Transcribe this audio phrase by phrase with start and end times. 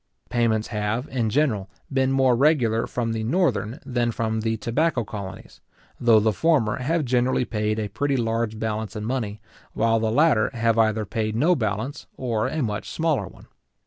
[0.31, 5.61] Payments have, in general, been more regular from the northern than from the tobacco colonies,
[5.99, 9.41] though the former have generally paid a pretty large balance in money,
[9.73, 13.45] while the latter have either paid no balance, or a much smaller one.